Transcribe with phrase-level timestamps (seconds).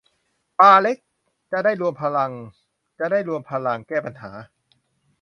[0.59, 0.97] ปลาเล็ก
[1.51, 2.31] จะได้รวมพลัง
[2.99, 4.31] จะได้รวมพลังแก้ปัญหา